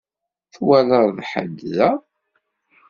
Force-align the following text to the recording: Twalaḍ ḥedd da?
Twalaḍ 0.53 1.17
ḥedd 1.29 1.57
da? 1.75 1.89